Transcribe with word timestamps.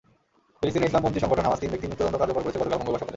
ফিলিস্তিনের 0.59 0.89
ইসলামপন্থী 0.89 1.19
সংগঠন 1.23 1.45
হামাস 1.45 1.59
তিন 1.61 1.71
ব্যক্তির 1.71 1.89
মৃত্যুদণ্ড 1.91 2.17
কার্যকর 2.21 2.43
করেছে 2.43 2.59
গতকাল 2.61 2.79
মঙ্গলবার 2.79 2.99
সকালে। 3.01 3.09